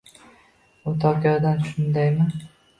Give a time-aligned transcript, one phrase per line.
[0.93, 2.29] U Tokiodan, shundaymi